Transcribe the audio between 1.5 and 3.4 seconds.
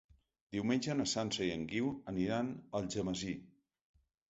en Guiu aniran a Algemesí.